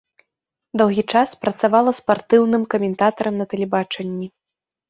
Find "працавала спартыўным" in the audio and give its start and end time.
1.43-2.67